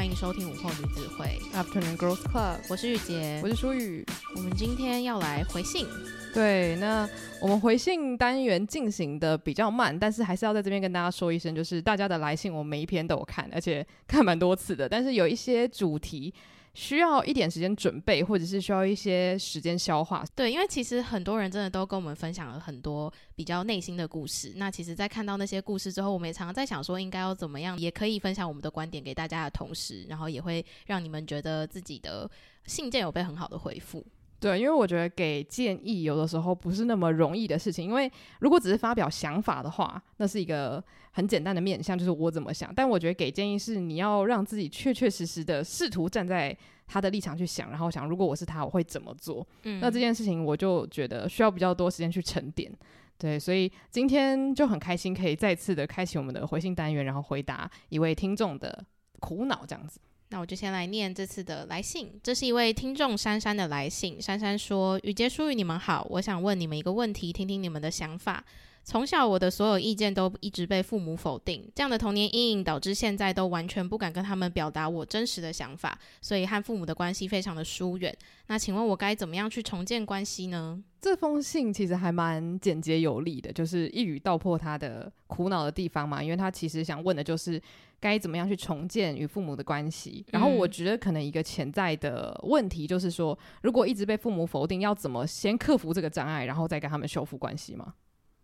[0.00, 4.02] 欢迎收听午后女子会 Afternoon Girls Club，我是玉洁，我是舒雨，
[4.34, 5.86] 我们今天要来回信。
[6.32, 7.06] 对，那
[7.38, 14.88] 我们回信单元进行的比较慢，但是还是要在这边跟大家说一声，就是大家的来信我每一篇都有看，而且看蛮多次的。
[14.88, 16.32] 但是有一些主题
[16.74, 20.24] 需要一点时间准备，或者是需要一些时间消化。
[20.34, 24.52] 对，因为其实很多人真的都跟我们分享了很多比较内心的故事。
[24.56, 32.30] 那其实，在看到那些故事之后，我们也常常在想说，应该要怎么样，也可以分享我们的观点给大家的同时，然后也会让你们觉得自己的
[32.66, 34.06] 信件有被很好的回复。
[34.40, 37.84] 对，因为我觉得给建议有的时候不是那么容易的事情。
[37.84, 38.10] 因为
[38.40, 40.82] 如果只是发表想法的话，那是一个
[41.12, 42.72] 很简单的面向，就是我怎么想。
[42.74, 49.46] 但我觉得给建议是你要让自己确确实实的试图站在他的立场去想，然后想如果我是他，我会怎么做。
[49.64, 52.72] 嗯，那这件事情我就觉得需要比较多时间去沉淀。
[53.18, 58.82] 对，所以今天就很开心可以再次的开启我们的回信单元，然后回答一位听众的
[59.18, 60.00] 苦恼，这样子。
[60.32, 64.22] 那我就先来念这次的来信，这是一位听众珊珊的来信。
[64.22, 68.44] 珊珊说：“雨洁、舒雨，你们好，我想问你们一个问题，听听你们的想法。
[68.84, 78.16] 从小我的所有意见都一直被父母否定，这样的童年阴影导致现在都完全不敢跟他们表达我真实的想法，所以和父母的关系非常的疏远。
[78.46, 86.22] 那请问我该怎么样去重建关系呢？”这封信其实还蛮简洁有力的，就是一语道破他的苦恼的地方嘛。
[86.22, 87.60] 因为他其实想问的就是。
[88.00, 90.24] 该怎么样去重建与父母的关系？
[90.32, 97.94] 然后我觉得可能一个潜在的问题就是说，如果一直被父母否定，要怎么先克服这个障碍，然后再跟他们修复关系吗？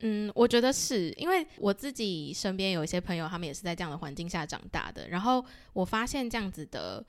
[0.01, 5.09] 嗯，我觉得是因为我自己身边有一些朋友，他们也是在这样的环境下长大的。
[5.09, 7.03] 然后我发现这样子的，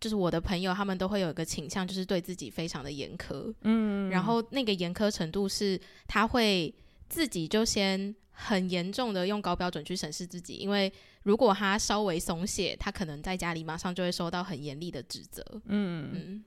[0.00, 3.52] 就是我的朋友，他们都会有一个倾向，就是对自己非常的严苛。
[3.64, 6.74] 嗯，然后那个严苛程度是，他会
[7.10, 10.92] 自己就先很严重的用高标准去审视自己，因为。
[11.24, 15.40] 如果他稍微松懈，他可能在家里马上就会受到很严厉的指责。
[15.66, 16.44] 嗯嗯，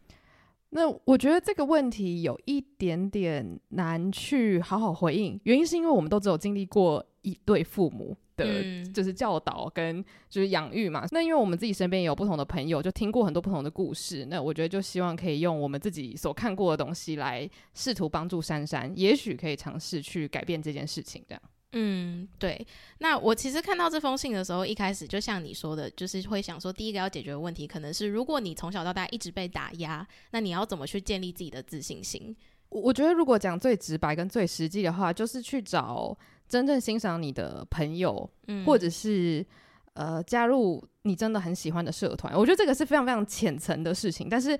[0.72, 11.08] 那我觉得这个问题有一点点难去好好回应，原因是因为我们都只有经历过一对父母的，嗯、就是教导跟就是养育嘛。
[11.12, 14.26] 那因为我们自己身边也有不同的朋友，就听过很多不同的故事。
[14.26, 21.42] 那我觉得就希望可以用我们自己所看过的东西来试图帮助珊珊，也许可以尝试去改变这件事情，这样。
[21.78, 22.66] 嗯，对。
[23.00, 32.34] 那我其实看到这封信的时候，一开始就像你说的，就是会想说，第一个要解决的问题，可能是如果你从小到大一直被打压，那你要怎么去建立自己的自信心？
[32.70, 39.46] 我觉得，如果讲最直白跟最实际的话，就是去找真正欣赏你的朋友，嗯、或者是
[39.96, 42.34] 呃加入你真的很喜欢的社团。
[42.34, 44.58] 我觉得这个是非常非常浅层的事情，但是。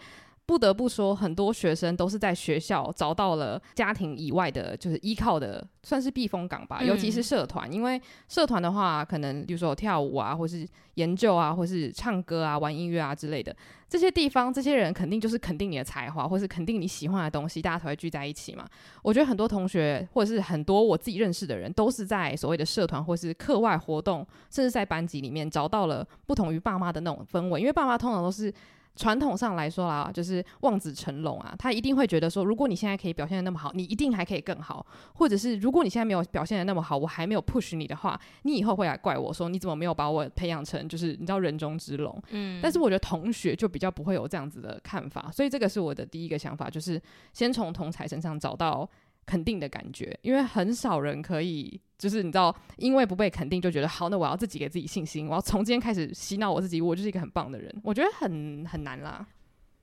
[0.48, 6.78] 不得不说，很多学生都是在学校找到了家庭以外的，就是依靠的，算是避风港吧。
[6.82, 13.56] 嗯、尤其是社团，因为社团的话，可能比如说有跳舞啊，或是研究啊，或是唱歌啊、玩音乐啊之类的
[13.90, 18.68] 这些地方，这些人肯定就是肯定你的才华，或是肯定你喜欢的东西，大家才会聚在一起嘛。
[19.02, 24.20] 我觉得很多同学，或者是很多我自己认识的人，都是在所谓的社团或是课外活动，
[24.52, 28.54] 甚至在班级里面找到了不同于爸妈的那种氛围，因为爸妈通常都是。
[28.96, 42.22] 传统上来说啦，就是望子成龙啊，他一定会觉得说，如果你现在可以表现的那么好，你一定还可以更好，或者是如果你现在没有表现的那么好，我还没有 push 你的话，你以后会来怪我说，你怎么没有把我培养成就是你知道人中之龙？
[42.30, 47.02] 嗯，但是我觉得同学就比较不会有这样子的看法，所以这个是我的第一个想法，就是
[47.34, 48.90] 先从同才身上找到。
[49.26, 57.74] 肯定的感觉，因为很少人可以，就是你知道，因为不被肯定就觉得好，那我要自己给自己信心，我要从今天开始洗脑我自己，我就是一个很棒的人。
[57.84, 59.26] 我觉得很很难啦。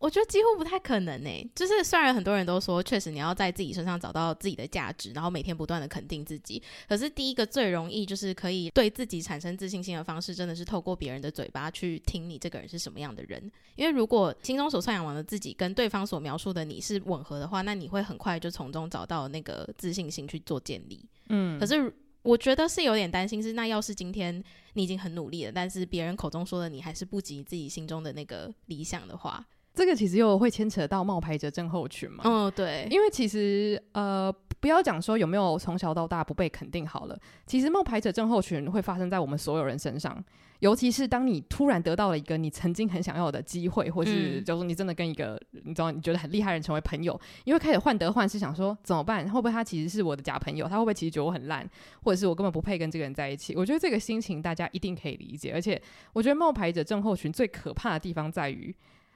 [0.03, 1.49] 我觉得几乎不太可能呢、欸。
[1.55, 6.61] 就是虽然很多人都说，确实你要在自己身上找到自己的价值，然后每天不断的肯定自己。
[6.89, 13.41] 可是第一个最容易就是可以对自己产生自信心的方式，真的是透过别人的嘴巴去听你这个人是什么样的人。
[13.77, 21.09] 因为如果心中所向往的自己跟对方所描述的你是吻合的话，那你会很快就从中找到那个自信心去做建立。
[21.29, 29.45] 嗯，可是我觉得是有点担心，是那要是今天你已经很努力了，但是别人口中说的你还是不及自己心中的那个理想的话，
[29.75, 32.23] 这个其实又会牵扯到冒牌者症候群嘛。
[32.25, 34.35] 嗯，对，因为其实呃。
[34.61, 40.25] 不要讲说有没有从小到大不被肯定好了，其实冒牌者症候群会发生在我们所有人身上，
[40.61, 49.29] 尤其是当你突然得到了一个你曾经很想要的机会，或是就是你真的跟一个你知道你觉得很厉害的人成为朋友，你会开始患得患失，想说怎么办？
[49.29, 50.69] 会不会他其实是我的假朋友？
[50.69, 51.69] 他会不会其实觉得我很烂，
[52.05, 53.57] 或者是我根本不配跟这个人在一起？
[53.57, 55.83] 我觉得这个心情大家一定可以理解，而且
[56.13, 58.73] 我觉得冒牌者症候群最可怕的地方在于，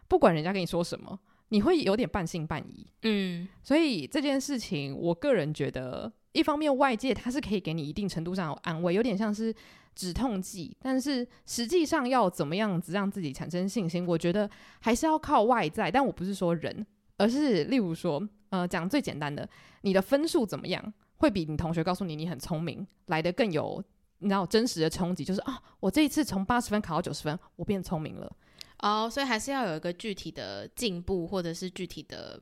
[0.08, 1.18] 不管人家跟你说什么。
[1.50, 9.54] 你会有点半信半疑，嗯，所以这件事情，我个人觉得，一方面外界它是可以给你一定程度上有安慰，有点像是
[9.94, 14.50] 止痛剂，但是实际上要怎么样子让自己产生信心，我觉得
[14.80, 15.88] 还是要靠外在。
[15.88, 16.84] 但我不是说人，
[17.16, 18.20] 而是例如说，
[18.50, 19.48] 呃，讲最简单的，
[19.82, 23.80] 你的分数怎么样，会比你同学告诉你你很聪明来的更有，
[24.18, 28.36] 你知道真实的冲击，就是啊，我这一次从八十分考到九十分，我变聪明了。
[28.80, 32.40] 哦，oh, 所以还是要有一个具体的进步，或者是具体的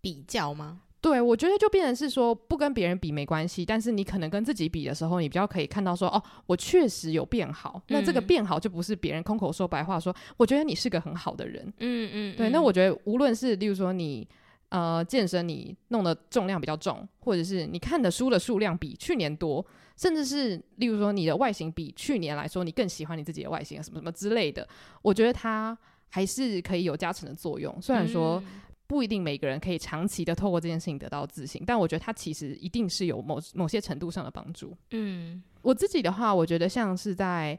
[0.00, 0.82] 比较吗？
[1.00, 7.82] 对，我觉得就变成是说，不跟别人比没关系，但是你可能跟自己比的时候，你比较可以看到说，哦，我确实有变好。
[7.88, 11.66] 嗯、那这个变好就不是别人空口说白话说，我觉得你是个很好的人。
[11.78, 12.50] 嗯嗯，对。
[12.50, 14.28] 那我觉得无论是例如说你
[14.72, 19.64] 呃健身，你弄的重量比较重，或者是你看的书的数量比去年多，
[19.98, 24.66] 甚至是例如说你的外形比去年来说你更喜欢你自己的外形啊，什么什么之类的，
[25.02, 25.76] 我觉得它
[26.08, 27.76] 还是可以有加成的作用。
[27.82, 28.42] 虽然说
[28.86, 34.74] 不一定每个人可以长期的透过这件事情得到自信，但我觉得它其实一定是有某某些程度上的帮助。
[34.92, 37.58] 嗯，我自己的话，我觉得像是在。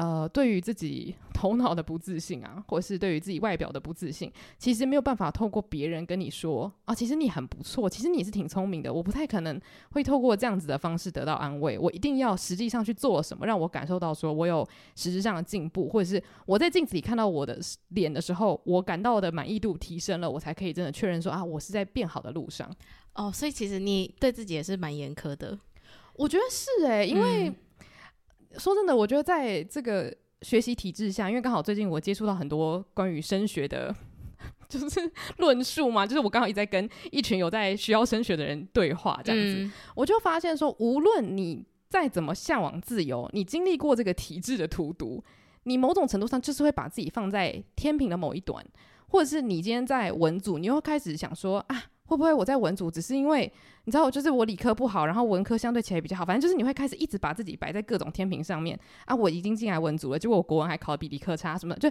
[0.00, 8.90] 呃，对于自己 头脑的不自信啊，或是对于自己外表的不自信，其实没有办法透过别人跟你说啊，其实你很不错，其实你是挺聪明的。
[8.90, 9.60] 我不太可能
[9.90, 14.66] 会透过这样子的方式得到安慰，我一定要实际上去做什么，让我感受到说我有
[14.96, 17.58] 实质上的进步，或者是我在镜子里看到我的
[17.88, 22.70] 脸的时候，我感到的满意度提升了，我才可以真的确认说啊，我是在变好的路上。
[23.14, 25.58] 哦，所以其实你对自己也是蛮严苛的。
[26.14, 27.50] 我觉得是诶，因为。
[27.50, 27.56] 嗯
[28.58, 33.94] 说真的，我觉得在这个学习体制下，因为刚好最近我接触到很多关于升学的，
[34.68, 45.22] 就是论述嘛，就是我刚好一直在跟一群有在需要升学的人对话，这样子，嗯、我就发现说，无论你再怎么向往自由，你经历过这个体制的荼毒，
[45.64, 48.64] 你某种程度上就是会把自己放在天平的某一端，
[49.08, 51.84] 或者是你今天在文组，你又开始想说啊。
[52.10, 53.50] 会不会我在文组只是因为
[53.84, 59.14] 你知道，就是我理科不好，然后文科相对起来比较好，反正就是你会开始一直把自己摆在各种天平上面啊。
[59.14, 61.88] 我已经进来文组了，结果我国文还考比理科差什么，就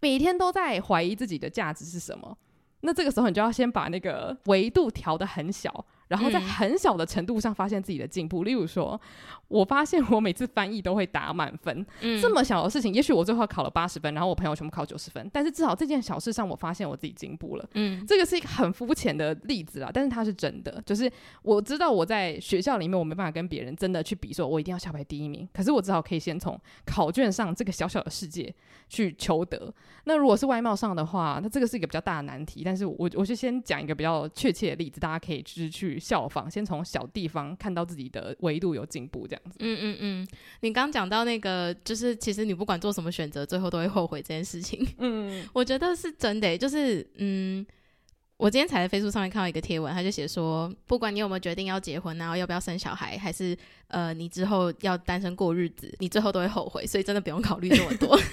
[0.00, 2.36] 每天都在怀疑自己的价值是什么。
[2.82, 5.84] 那这个时候你就要先把那个维度调的很小。
[6.12, 9.00] 然后在很小的程度上发现自己的进步，嗯、例如说，
[9.48, 17.66] 我发现我每次翻译都会打满分，嗯、这么小的事情，也许我最后考了八十分，然后我朋友全部考九十分，但是至少这件小事上，我发现我自己进步了。
[17.72, 21.10] 嗯，这个是一个很肤浅的例子啦，但是它是真的，就是
[21.40, 28.54] 我知道我在学校里面我没办法跟别人真的去比，说我一定要校排第一名，可是我至少可以先从考卷上这个小小的世界
[28.90, 29.72] 去求得。
[30.04, 36.01] 那如果是外貌上的话，那这个是一个比较大的难题，但是我我就先讲一个比较确切的例子，大家可以就是去。
[36.02, 39.56] 效仿，先从小地方看到自己的维度有进步，这样子。
[39.60, 40.28] 嗯嗯嗯，
[40.60, 44.84] 你刚讲到那个，就是其实你不管做什么选择，最后都会后悔这件事情。
[44.98, 46.58] 嗯，我觉得是真的。
[46.58, 47.64] 就是，嗯，
[48.36, 53.56] 我今天才在 Facebook 上面看到一个贴文，他就写说，不管你有没有决定要结婚，然后要不要生小孩，还是
[53.86, 56.84] 呃，你之后要单身过日子，你最后都会后悔。
[56.84, 58.18] 所以真的不用考虑这么多。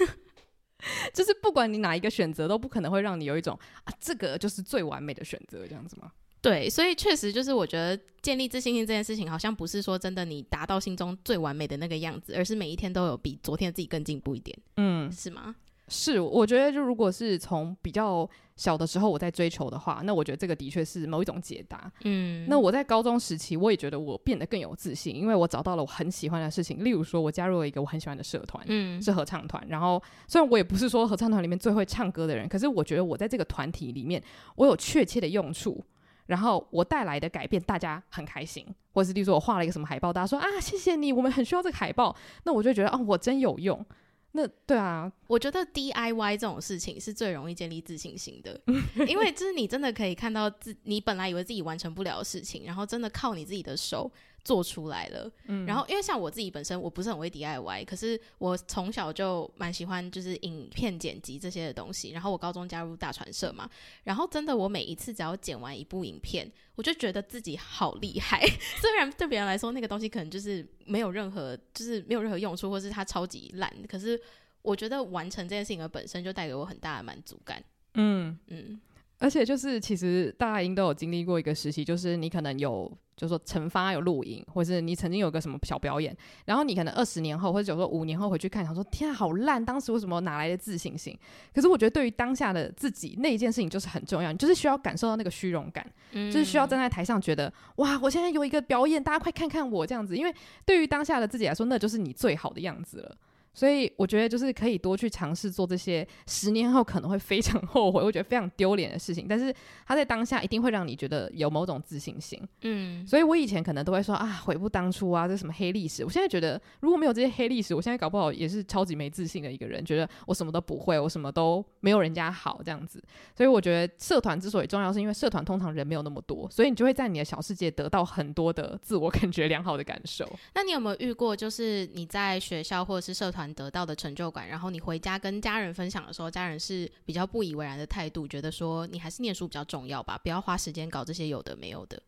[1.12, 6.10] 就是不管你哪一个选择，都不可能会让你有一种啊，这个就是最完美的选择，这样子吗？
[6.42, 14.56] 对，所以确实就是我觉得建立自信心这件事情，好像不是说真的你达到心中最完美的那个样子，而是每一天都有比昨天自己更进步一点。
[14.78, 15.54] 嗯，是吗？
[15.88, 21.92] 是，我觉得就如果是从比较小的时候我在追求的话，那我觉得这个的确是某一种解答。
[22.04, 29.62] 嗯，那我在高中时期，我也觉得我变得更有自信，因为我找到了我很喜欢的事情，例如说我加入了一个我很喜欢的社团，嗯，是合唱团。
[29.68, 34.22] 然后虽然我也不是说合唱团里面最会唱歌的人，可是我觉得我在这个团体里面，
[34.54, 35.84] 我有确切的用处。
[36.30, 43.84] 然后我带来的改变，大家很开心，或者是例如说我画了一个什么海报，大家说啊，谢谢你，我们很需要这个海报，那我就觉得哦，我真有用。
[44.32, 48.60] 那对啊，我觉得 DIY 这种事情是最容易建立自信心的，
[49.08, 54.08] 因为就是你真的可以看到自你本来以为自己完成不了的事情，然后真的靠你自己的手
[54.44, 62.10] 做出来了，嗯，然后因为像我自己本身我不是很会 DIY，可是我从小就蛮喜欢就是影片剪辑这些的东西。
[62.10, 63.68] 然后我高中加入大传社嘛，
[64.04, 68.40] 然后真的我每一次只要剪完一部影片，我就觉得自己好厉害。
[68.80, 74.20] 虽然对别人来说那个东西可能就是没有任何就是没有任何用处，或是它超级烂，可是
[74.62, 77.62] 我觉得完成这件事情的本身就带给我很大的满足感。
[77.94, 78.80] 嗯嗯。
[79.20, 91.14] 而且就是，其实大家应都有经历过一个时期，就是你可能有，就是说成发有录影，或是你曾经有个什么小表演，然后你可能二十年后，或者有时候五年后回去看，想说天啊，好烂，当时为什么哪来的自信心？
[91.54, 100.34] 可是我觉得对于当下的自己，那一件事情就是很重要，你就是需要感受到那个虚荣感，嗯、就是需要站在台上觉得哇，我现在有一个表演，大家快看看我这样子，因为
[100.64, 103.14] 对于当下的自己来说，那就是你最好的样子了。
[103.52, 109.26] 所以我觉得就是可以多去尝试做这些十年后可能会非常后悔， 我觉得非常丢脸的事情。
[109.28, 109.54] 但是
[109.86, 112.40] 他在当下一定会让你觉得有某种自信心。
[112.62, 116.04] 嗯，所以我以前可能都会说啊，悔不当初啊，这什么黑历史。
[116.04, 123.02] 我现在觉得如果没有这些黑历史，我现在搞不好也是超级没自信的一个人，觉得我什么都不会，我什么都没有人家好这样子。
[123.36, 130.26] 所以我觉得社团之所以重要，是因为社团通常人没有那么多，所以你就会在你的小世界得到很多的自我感觉良好的感受。
[130.54, 134.30] 那你有没有遇过，就是你在学校或者是社团得到的成就？
[134.30, 142.02] 感，然后你回家跟家人分享的时候，家人是比较不以为然的态度，觉得说你还是念书比较重要吧，不要花时间搞这些有的没有的。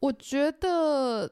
[0.00, 1.30] 我觉得。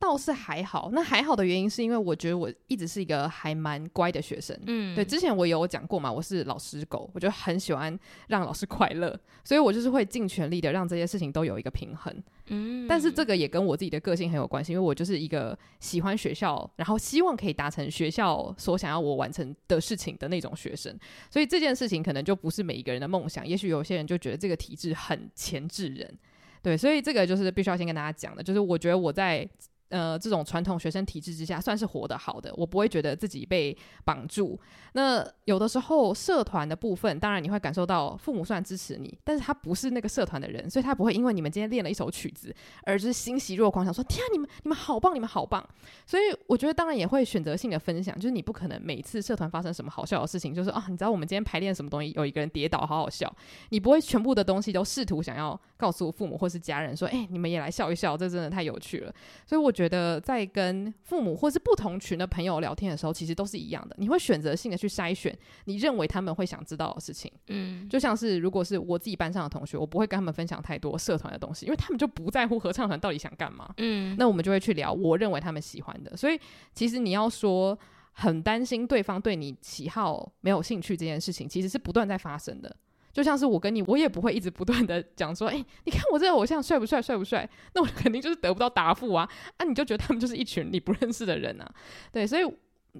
[0.00, 4.58] 倒是还好，那还好的原因是因为我觉得我一直是一个还蛮乖的学生。
[4.66, 7.96] 嗯，对，之前我有讲过嘛，我是老师狗，我就很喜欢
[8.28, 9.14] 让老师快乐，
[9.44, 12.10] 所以我就是会尽全力的让这些事情都有一个平衡。
[12.46, 20.98] 嗯，但是这个也跟我自己的个性很有关系，因为我就是一个喜欢学校，然后希望可以达成学校所想要我完成的事情的那种学生，
[21.30, 23.46] 所以这件事情可能就不是每一个人的梦想。
[23.46, 26.18] 也许有些人就觉得这个体制很前置人，
[26.62, 29.46] 对，所以这个就是必须要先跟大家讲的，就是我觉得我在。
[29.90, 32.52] 呃，这种传统学生体制之下，算是活得好的。
[32.56, 34.58] 我不会觉得自己被绑住。
[34.92, 42.54] 那有的时候社团的部分，当然你会感受到父母虽然支持你，但是他不是那个社团的人，所以他不会因为你们今天练了一首曲子，
[42.84, 45.64] 而是欣喜若狂，想说天啊，你们你们好棒，你们好棒。
[46.06, 53.32] 所以我觉得当然也会选择性的分享，就是你不可能每次社团发生什么好笑的事情，就是啊，你知道我们今天排练什么东西，有一个人跌倒，好好笑。
[53.70, 59.14] 你不会全部的东西都试图想要告诉父母或是家人说，哎，你们也来笑一笑，这真的太有趣了。
[59.46, 63.96] 所以我觉得在跟父母或是不同群的朋友聊天的时候，其实都是一样的。
[63.98, 65.34] 你会选择性的去筛选
[65.64, 67.32] 你认为他们会想知道的事情。
[67.48, 73.72] 嗯，就像是如果是我自己班上的同学，我不会跟他们分享太多社团的东西，因为他们就不在乎合唱团到底想干嘛。
[73.78, 76.16] 嗯，那我们就会去聊我认为他们喜欢的。
[76.16, 76.38] 所以
[76.74, 77.78] 其实你要说
[78.12, 82.76] 很担心对方对你喜好没有兴趣这件事情，其实是不断在发生的。
[83.12, 87.48] 就像是我跟你，我也不会一直不断的讲说，哎、欸，你看我这个偶像帅不帅，帅不帅？
[87.74, 89.28] 那我肯定就是得不到答复啊！
[89.56, 91.74] 啊，你就觉得他们就是一群你不认识的人啊？
[92.12, 92.44] 对，所以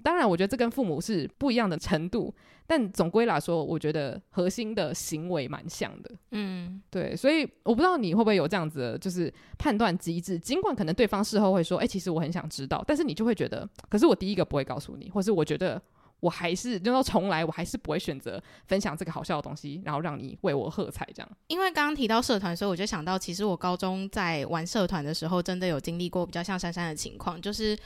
[0.02, 2.34] 当然，我觉得这跟父母是不一样的程度，
[2.66, 6.10] 但总归来说，我觉得核心的行为蛮像的。
[6.32, 10.36] 嗯，对，所以我不知道你会不会有这样子的，就是判断机制。
[10.36, 15.80] 尽管可能对方事后会说，哎、欸，其实我很想知道，但是你就会觉得，可是我第一个不会告诉你，或是我觉得。
[16.20, 21.28] 我还是就说重来，我还是不会选择分享这个好笑的东西，然后让你为我喝彩这样。
[21.48, 27.78] 因为刚刚提到社团，所以我就想到，其实我高中在玩社团的时候，真的有经历过比较像珊珊的情况，就是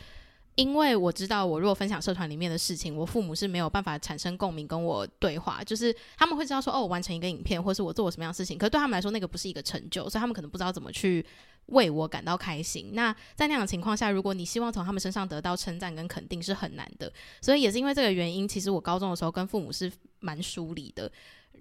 [0.57, 11.25] 因为我知道，我如果分享社团里面的事情，我父母是没有办法产生共鸣跟我对话，就是他们会知道说，哦，我完成一个影片，或是我做了什么样的事情，可是对他们来说，那个不是一个成就，所以他们可能不知道怎么去。
[11.67, 12.91] 为我感到开心。
[12.93, 17.13] 那在那样的情况下，如果你希望从他们身上得到称赞跟肯定，是很难的。
[17.41, 19.91] 所以也是因为这个原因，其实我高中的时候跟父母是
[20.21, 21.11] 蛮疏离的。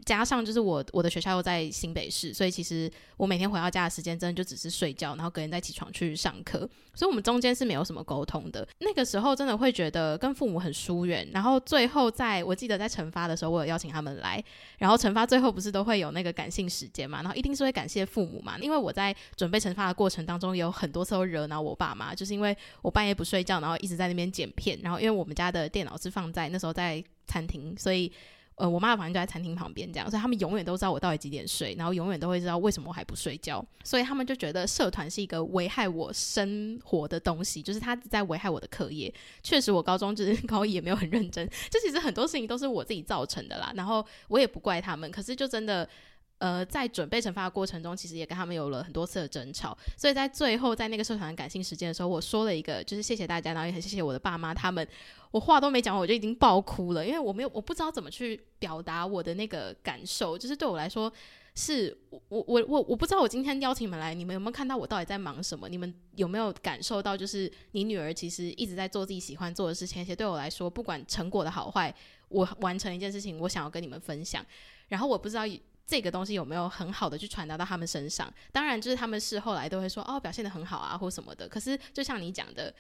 [0.06, 6.60] 加上就是我我的学校又在新北市，所以其实我每天回到家的时间真的就只是睡觉，然后隔天再起床去上课，
[6.94, 8.68] 所以我们中间是没有什么沟通的。
[8.80, 11.26] 那个时候真的会觉得跟父母很疏远。
[11.32, 14.44] 然后最后在我记得在成发的时候，我有邀请他们来，
[14.78, 28.12] 然后成发最后不是都会有那个感性时间嘛，然后一定是会感谢父母嘛，因为我在准备成发的过程当中，有很多次会惹恼我爸妈，就是因为我半夜不睡觉，然后一直在那边剪片，然后因为我们家的电脑是放在那时候在餐厅，所以。
[28.56, 39.14] 呃，我妈的房间就在餐厅旁边，这样，所以他们永远都知道我到底几点睡，然后永远都会知道为什么我还不睡觉，所以他们就觉得社团是一个危害我生活的东西，就是他在危害我的课业。
[39.42, 45.88] 确实，我高中就是 高一也没有很认真，这其实很多事情都是我自己造成的啦，然后我也不怪他们，可是就真的。
[46.44, 49.78] 呃，在准备惩罚的过程中，其实也跟他们有了很多次的争吵。
[49.96, 54.86] 所以在最后，在那个社团的感性时间的时候，我说了一个，就是谢谢大家，然后也很谢谢我的爸妈他们。
[55.32, 60.38] 我话都没讲完，我就已经爆哭了，因为我没有，我不知道怎么去表达我的那个感受。
[60.38, 61.10] 就是对我来说，
[61.56, 65.70] 是我我我我不知道，我今天邀请你们来，你们有没有看到我到底在忙什么？
[65.70, 71.96] 你们有没有感受到，就是你女儿其实一直在做自己喜欢做的事情，而且对我来说，不管成果的好坏，
[72.28, 74.46] 我完成一件事情，我想要跟你们分享。
[74.90, 75.44] 然后我不知道。
[75.86, 78.34] 这个东西有没有很好的去传达到他们身上？
[78.52, 81.48] 当然，就是他们事后来都会说哦，表现得很好啊，或什么的。
[81.48, 82.74] 可是，就像你讲的，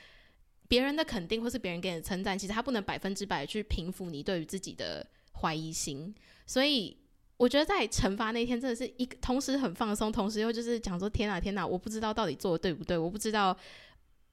[0.68, 5.06] 别人的肯定或是别人给你的称赞，其实他不能百分之百去平复你对于自己的
[5.42, 6.16] 怀疑心。
[6.48, 6.98] 所以，
[7.38, 13.56] 我觉得在惩罚那天，真的是一同时很放松，同时又就是讲说：天哪，天哪，我不知道到底做的对不对，我不知道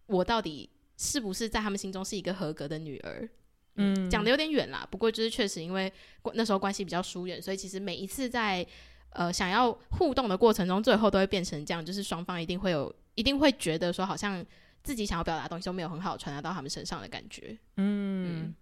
[0.07, 3.29] 我到底是不是在他们心中是一个合格的女儿。
[3.77, 5.93] 嗯，讲的有点远啦，不过就是确实因为
[6.35, 8.67] 那时候关系比较疏远，所以其实每一次在
[9.11, 14.45] 呃想要互动的过程中，最后都会变成这样，就是双方一定会有，一定会觉得说好像
[14.83, 17.57] 自己想要表达的东西都没有很好传达到他们身上的感觉。
[17.77, 18.53] 嗯，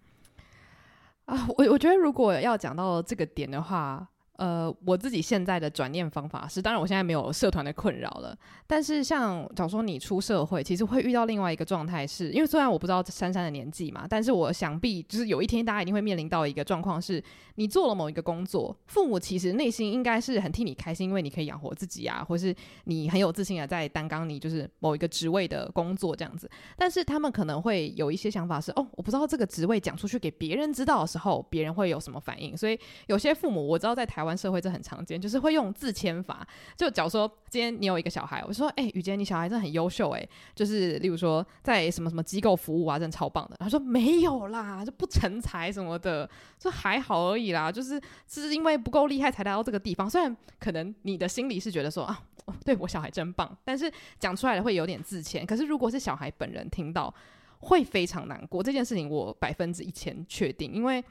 [1.27, 4.09] 嗯啊，我我觉得如果要讲到这个点的话。
[4.39, 8.39] 呃，我自己现在的转念方法是，当然我现在没有社团的困扰了。
[8.69, 17.21] 但是像假如说你出社会，其实会遇到另外一个状态，是因为虽然我不知道珊珊的年纪嘛，但是我想必就是有一天大家一定会面临到一个状况，是
[17.57, 22.55] 你做了某一个工作，父母其实内心应该是很替你开心，因为你可以养活自己啊，或是
[22.85, 26.49] 你很有自信的在担纲你就是某一个职位的工作这样子。
[26.77, 32.57] 但是他们可能会有一些想法是，哦，我不知道这个职位讲出去给别人知道的时候，别人会有什么反应。
[32.57, 32.79] 所以
[33.09, 34.28] 有些父母我知道在台湾。
[34.37, 36.47] 社会这很常见，就是会用自谦法。
[36.77, 50.09] 就假如说今天你有一个小孩，我说：“哎、欸，雨洁，你小孩真的很优秀，哎，就是例如说在什么什么机构服务啊，真的超棒的。”他说：“没有啦，就不成才什么的，就还好而已啦，就是是因为不够厉害才来到这个地方。
[50.09, 52.23] 虽然可能你的心里是觉得说啊，
[52.65, 55.45] 对我小孩真棒，但是讲出来的会有点自谦。
[55.47, 57.13] 可是如果是小孩本人听到，
[57.61, 58.63] 会非常难过。
[58.63, 61.05] 这件事情我百分之一千确定，因为。”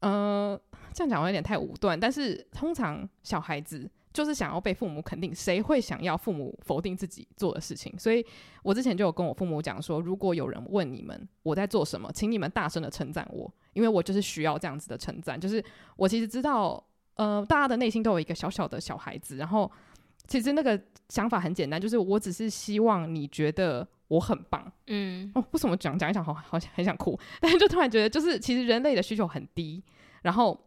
[0.00, 0.56] 呃，
[0.92, 7.96] 这样讲有点太武断，但是通常小孩子就是想要被父母肯定，谁会想要父母否定自己做的事情？
[7.98, 8.24] 所以
[8.62, 15.40] 我之前就有跟我父母讲说，如果有人问你们我在做什么，请你们大声的称赞我，因为我就是需要这样子的称赞。
[15.40, 15.62] 就是
[15.96, 16.82] 我其实知道，
[17.14, 19.70] 呃，大家的内心都有一个小小的小孩子，然后
[20.26, 23.86] 其实那个想法很简单，就是我只是希望你觉得。
[24.08, 29.84] 我很棒，嗯，哦，为什么讲讲一讲好好像很想哭，但是就突然觉得，就是其实人类的需求很低，
[30.22, 30.58] 然后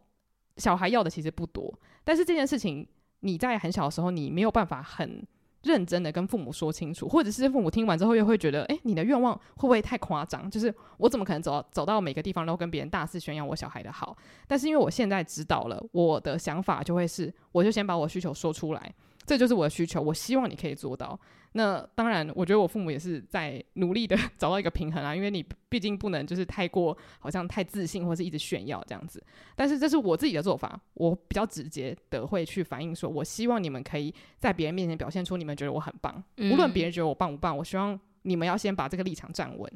[0.62, 2.86] 小孩要的其实不多，但是这件事情
[3.20, 5.26] 你在很小的时候，你没有办法很
[5.64, 10.48] 认真的跟父母说清楚，或者是父母听完之后又会觉得，诶，你的愿望会不会太夸张？
[10.48, 14.16] 就是我怎么可能走到走到每个地方都跟别人大肆宣扬我小孩的好？
[14.46, 18.94] 但是因为我现在知道了，我的想法就会是，我就先把我需求说出来。
[19.24, 21.18] 这就是我的需求，我希望你可以做到。
[21.52, 29.22] 那当然，我觉得我父母也是在 努力的 找到一个平衡啊，因为你毕竟不能就是太过好像太自信，或是一直炫耀这样子。
[29.54, 39.70] 但是这是我自己的做法，我比较直接的会去反映说，我希望你们可以在别人面前表现出你们觉得我很棒，无论别人觉得我棒不棒，我希望你们要先把这个立场站稳。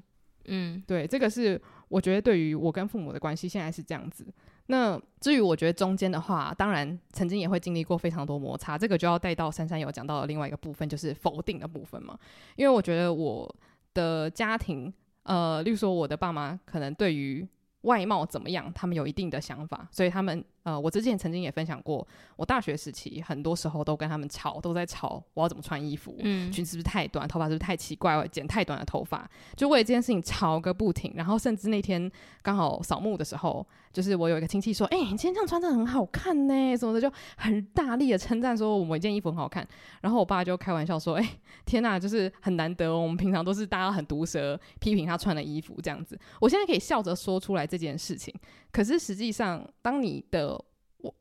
[0.46, 4.26] 嗯，对，这个是我觉得对于我跟父母的关系现在是这样子。
[4.66, 12.18] 那至于我觉得中间的话，当然曾经也会经历过非常多摩擦，这个就要带到珊珊有讲到的另外一个部分，就是否定的部分嘛。
[12.56, 13.54] 因为我觉得我
[13.94, 17.46] 的家庭，呃，例如说我的爸妈，可能对于
[17.82, 20.44] 外貌怎么样，他们有一定的想法，所以他们。
[20.66, 31.12] 呃，我之前曾经也分享过，我大学时期很多时候都跟他们吵，都在吵我要怎么穿衣服，嗯，裙子是不是太短，头发是不是太奇怪，剪太短的头发，就为了这件事情吵个不停。
[31.14, 32.10] 然后甚至那天
[32.42, 39.64] 刚好扫墓的时候，就是我有一个亲戚说：“哎、欸，你今天这样穿着很好看呢，什么的，就很大力的称赞说我们一件衣服很好看。”
[40.02, 48.34] 然后我爸就开玩笑说：“哎、欸，天哪，就是很难得，我们平常都是大家很毒舌批评他穿的衣服这样子。”我现在可以笑着说出来这件事情，
[48.72, 50.55] 可是实际上当你的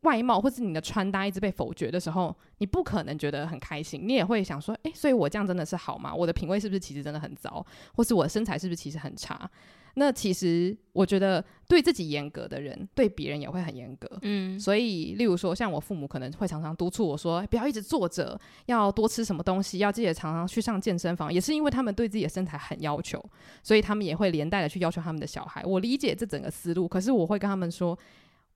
[0.01, 6.13] 外貌或是你的穿搭一直被否决的时候，你不可能觉得很开心，你也会想说，诶，所以我这样真的是好吗？
[6.13, 9.49] 我的品味是不是其实真的很糟，或是我的身材是不是其实很差？
[9.97, 14.09] 那其实我觉得对自己严格的人，对别人也会很严格。
[14.23, 23.23] 嗯，所以例如说，像我父母可能会常常督促我说，不要一直坐着，要多吃什么东西，要记得常常去上健身房，也是因为他们对自己的身材很要求，
[23.63, 25.63] 所以他们也会连带的去要求他们的小孩。
[25.63, 27.97] 我理解这整个思路，可是我会跟他们说。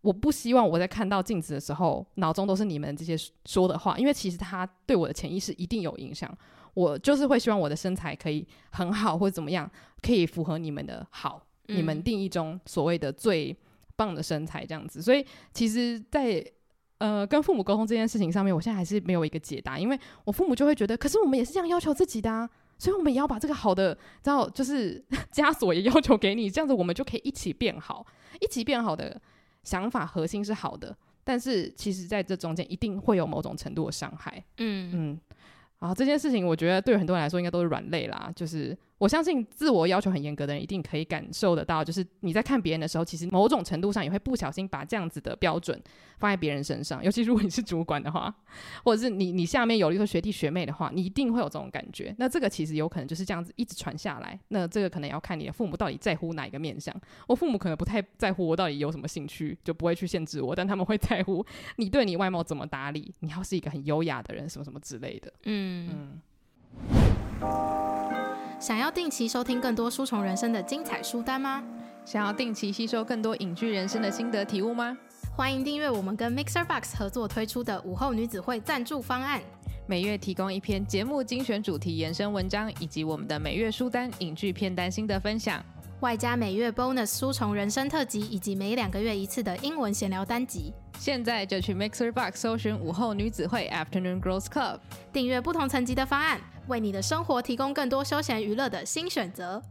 [0.01, 6.29] 我不希望我在看到镜子的时候，脑中都是你们这些说的话，因为其实它对我的潜意识一定有影响。
[6.75, 9.69] 我就是会希望我的身材可以很好，或者怎么样，
[10.01, 13.53] 可以符合你们的好，嗯、你们定义中所谓的最
[13.95, 15.01] 棒的身材这样子。
[15.01, 16.45] 所以，其实，在
[16.99, 28.05] 呃，跟父母沟通这件事情上面，我现在还是没有一个解答，因为我父母就会觉得，可是我们也是这样要求自己的啊，所以我们也要把这个好的，然后就是 枷锁也要求给你，这样子我们就可以一起变好，
[28.39, 29.19] 一起变好的
[29.69, 35.19] 想法核心是好的，但是其实在这中间一定会有某种程度的伤害，嗯嗯，
[35.79, 38.75] 然后这件事情我觉得对很多人来说应该都是软肋啦，就是。
[38.99, 45.81] 我相信自我要求很严格的人一定可以感受得到，就是你在看别人的时候，其实某种程度上也会不小心把这样子的标准
[46.17, 47.03] 放在别人身上。
[47.03, 48.31] 尤其如果你是主管的话，
[48.83, 52.13] 或者是你你下面有一个学弟学妹的话，你一定会有这种感觉。
[52.19, 54.37] 那这个其实有可能就是这样子一直传下来。
[54.49, 56.93] 那这个可能要看你的父母到底在乎哪一个面相。
[57.25, 61.45] 我父母可能不太在乎我到底有什么兴趣，就不会去限制我，但他们会在乎
[61.77, 65.31] 你对你外貌怎么打理，你要是一个很优雅的人，什么什么之类的。
[65.45, 66.19] 嗯
[67.41, 68.08] 嗯。
[68.59, 71.63] 想要定期收听更多书虫人生的精彩书单吗？
[72.03, 74.97] 想要定期吸收更多影剧人生的心得体悟吗？
[75.33, 79.39] 欢迎订阅我们跟 Mixer Box 合作推出的午后女子会赞助方案，
[79.87, 85.63] 每月提供一篇节目精选主题延伸文章，以及我们的每月书单影剧片单心得分享，
[86.01, 90.73] 外加每月 Bonus 书虫人生特辑，以及每两个月一次的英文闲聊单集。
[90.97, 94.79] 现在就去 Mixer Box 搜寻午后女子会 Afternoon Girls Club，
[95.13, 96.41] 订阅不同层级的方案。
[96.69, 99.61] 为你的生活提供更多休闲娱乐的新选择。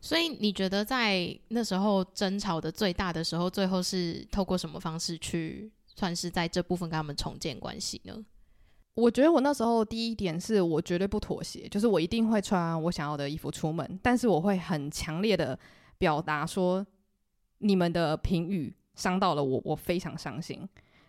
[0.00, 8.24] 所以你觉得在那时候争吵的最大的时候，最后是透过什么方式去算是在这部分跟他们重建关系呢？
[8.94, 15.58] 我觉得我那时候第一点是我绝对不妥协，就是我一定会穿我想要的衣服出门，但是我会很强烈的
[15.98, 16.84] 表达说，
[17.58, 20.68] 你们的评语伤到了我，我非常伤心。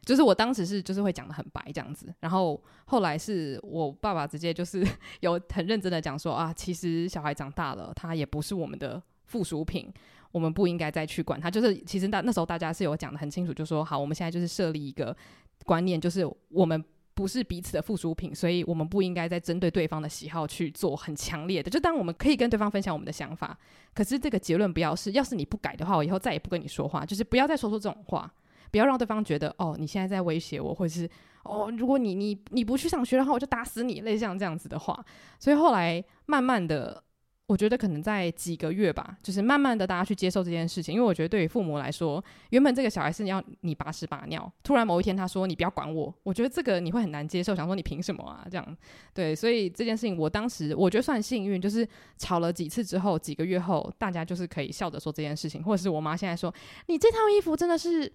[0.09, 4.83] 就是我当时是就是会讲得很白这样子，然后后来是我爸爸直接就是
[5.21, 9.93] 有很认真的讲说啊，其实小孩长大了，他也不是我们的附属品，
[10.31, 11.51] 我们不应该再去管他。
[11.51, 15.15] 就是其实那那时候大家是有讲得很清楚，就说好，我们现在就是设立一个
[15.63, 21.69] 观念，就是我们不是彼此的附属品，所以我们不应该再针对对方的喜好去做很强烈的。
[21.69, 23.55] 就当我们可以跟对方分享我们的想法，
[23.93, 28.33] 可是这个结论不要是，要是你不改的话，我以后再也不跟你说话，就是不要再说出这种话。
[28.71, 31.09] 不要让对方觉得哦，你现在在威胁我，或者是
[31.43, 35.05] 哦，如果你你你不去上学的话，我就打死你，类似像这样子的话。
[35.39, 37.03] 所以后来慢慢的。
[37.49, 48.45] 我觉得可能在几个月吧，就是慢慢的大家去接受这件事情，因为我觉得对于父母来说，原本这个小孩是要你把屎把尿，突然某一天他说你不要管我，我觉得这个你会很难接受，想说你凭什么啊？
[48.51, 48.77] 这样，
[49.15, 51.83] 对，所以这件事情我当时我觉得算幸运，就是
[52.19, 56.53] 吵了几次之后，几个月后大家就是可以笑着说这件事情，或者是我妈现在说
[56.85, 58.13] 你这套衣服真的是。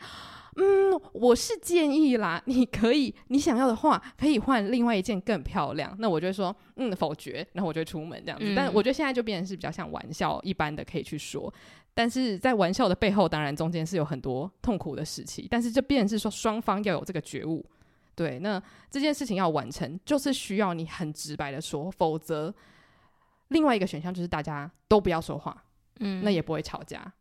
[0.56, 5.94] 嗯，我是建议啦，你可以，你想要的话可以换另外一件更漂亮。
[5.98, 7.46] 那我就会说，嗯，否决。
[7.52, 8.46] 然后我就出门这样子。
[8.46, 11.52] 嗯、但我觉得现在就变成是比较像玩笑一般的可以去说，
[11.92, 15.46] 但是在玩笑的背后，当然中间是有很多痛苦的时期。
[15.50, 17.64] 但是就变成是说双方要有这个觉悟，
[18.14, 22.54] 对，那这件事情要完成，就是需要你很直白的说，否则
[23.48, 25.64] 另外一个选项就是大家都不要说话，
[25.98, 27.12] 嗯，那也不会吵架。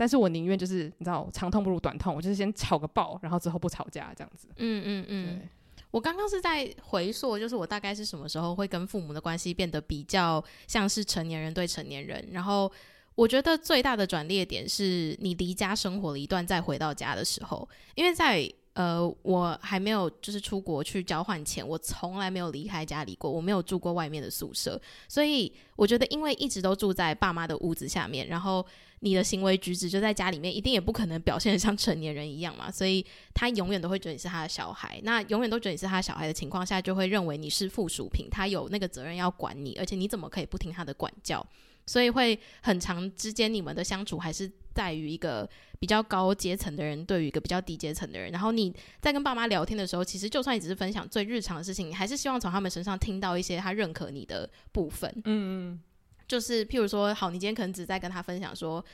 [0.00, 4.48] 但是我宁愿就是你知道，长痛不如短痛，我就是先吵个爆，然后之后不吵架这样子。
[4.56, 5.38] 嗯嗯嗯。
[5.38, 5.48] 对
[5.90, 12.26] 我刚刚是在回溯，就是我大概是什么时候会跟父母的关系变得比较像是成年人对成年人。
[12.32, 12.72] 然后
[13.14, 18.50] 我觉得最大的转捩点是你离家生活了一段再回到家的时候，因为在。
[18.74, 28.64] 呃，我还没有就是出国去交换前，我从来没有离开家里过，我没有住过外面的宿舍，所以我觉得，因为一直都住在爸妈的屋子下面，然后
[29.00, 41.44] 你的行为举止就在家里面，一定也不可能表现得像成年人一样嘛，所以他永远都会觉得你是他的小孩，那永远都觉得你是他的小孩的情况下，就会认为你是附属品，他有那个责任要管你，而且你怎么可以不听他的管教？
[41.86, 45.48] 所以会很长之间，你们的相处还是在于一个
[45.80, 48.30] 比较高阶层的人对于一个比较低阶层的人。
[48.30, 55.10] 然后你在跟爸妈聊天的时候，其实就算你只是分享最日常的事情，你还是希望从他们身上听到一些他认可你的部分。
[55.24, 55.80] 嗯嗯，
[56.30, 58.84] 就是譬如说，好，你今天可能只在跟他分享说。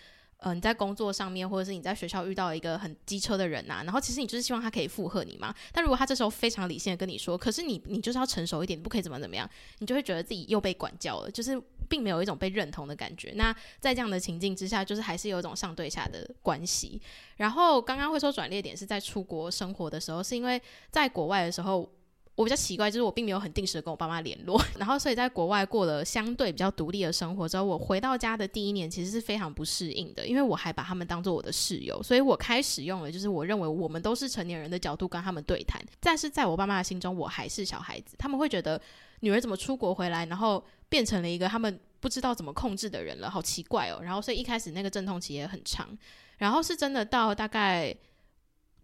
[0.41, 5.55] 嗯、呃，你在工作上面，或者是你在学校遇到一个很机车的人呐、啊，然后其实你就是希望他可以附和你嘛。
[5.73, 13.33] 但如果他这时候非常理性的跟你说，可是你你就是要成熟一点，不可以怎么怎么样，你就会觉得自己又被管教了，就是并没有一种被认同的感觉。
[13.35, 17.01] 那在这样的情境之下，就是还是有一种上对下的关系。
[17.39, 21.91] 然后刚刚会说转捩点是在出国生活的时候，是因为在国外的时候。
[22.37, 38.79] 我比较奇怪，就是我并没有很定时的跟我爸妈联络， 然后所以在国外过了相对比较独立的生活之后，我回到家的第一年其实是非常不适应的，因为我还把他们当做我的室友，所以我开始用了就是我认为我们都是成年人的角度跟他们对谈，但是在我爸妈的心中我还是小孩子，他们会觉得
[39.21, 45.89] 女儿怎么出国回来，然后变成了一个他们不知道怎么控制的人了，好奇怪哦，然后所以一开始那个阵痛期也很长，
[46.37, 47.97] 然后是真的到大概。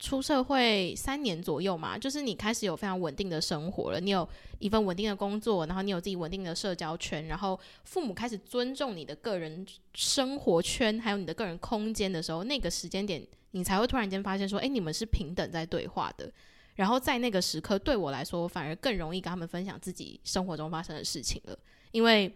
[0.03, 16.29] 出社会三年左右嘛，就是你开始有非常稳定的生活了，你有一份稳定的工作，然后你有自己稳定的社交圈，然后父母开始尊重你的个人生活圈，还有你的个人空间的时候，那个时间点，你才会突然间发现说，诶，你们是平等在对话的。
[16.75, 21.57] 然后在那个时刻，对我来说，我反而更容易跟他们分享自己生活中发生的事情了，
[21.93, 22.35] 因为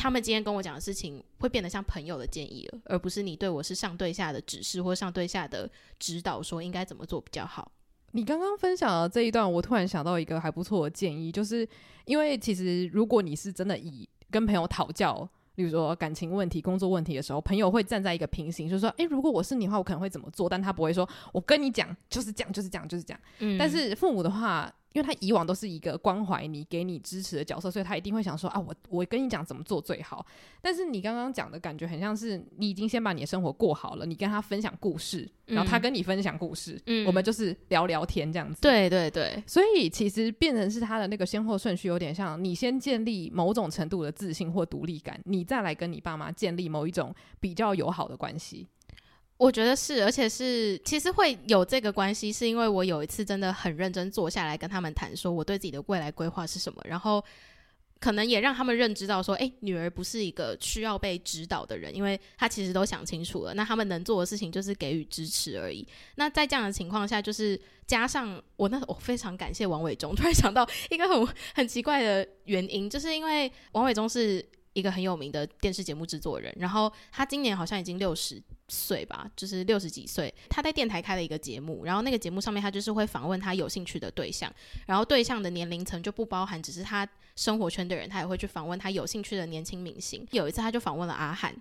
[0.00, 7.70] 他们今天跟我讲的事情会变得像朋友的建议了，而不是你对我是上对下的指示或上对下的指导，说应该怎么做比较好。
[8.12, 11.68] 你刚刚分享的这一段，我突然想到一个还不错的建议，就是
[12.06, 15.28] 因为其实如果你是真的以跟朋友讨教。
[15.52, 20.48] 比如说感情问题、工作问题的时候，朋友会站在一个平行，就是说，诶，如果我是你的话，我可能会怎么做？
[20.48, 23.58] 但他不会说，我跟你讲，就是这样，就是这样，就是这样。
[23.58, 24.72] 但是父母的话。
[24.92, 30.24] 因为他以往都是一个关怀你、给你支持的角色，所以他一定会想说啊，我我跟你讲怎么做最好。
[30.60, 38.60] 但是你刚刚讲的感觉很像是你已经先把你的生活过好了，你跟他分享故事，嗯、然后他跟你分享故事，嗯，我们就是聊聊天这样子。
[38.60, 48.66] 对对对，所以其实变成是他的那个先后顺序有点像，你先建立某种程度的自信或独立感，你再来跟你爸妈建立某一种比较友好的关系。
[49.40, 57.24] 我觉得是，而且是其实会有这个关系，是因为我有一次真的很认真坐下来跟他们谈，说我对自己的未来规划是什么，然后
[57.98, 65.88] 可能也让他们认知到说，诶，女儿不是一个需要被指导的人，因为她其实都想清楚了，那他们能做的事情就是给予支持而已。
[66.16, 80.32] 那在这样的情况下，就是加上我那我非常感谢王伟忠，突然想到一个很很奇怪的原因，就是因为王伟忠是一个很有名的电视节目制作人，然后他今年好像已经六十岁吧，就是六十几岁。
[80.48, 84.52] 他在电台开了一个节目，然后那个节目上面他就是会访问他有兴趣的对象，
[84.86, 90.26] 然后对象的年龄层就不包含只是他生活圈的人，他也会去访问他有兴趣的年轻明星。
[90.30, 91.54] 有一次他就访问了阿汉。